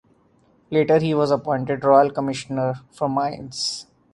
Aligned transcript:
Later, 0.71 0.97
he 0.97 1.13
was 1.13 1.29
appointed 1.29 1.83
royal 1.83 2.09
commissioner 2.09 2.81
for 2.91 3.07
mines. 3.07 3.85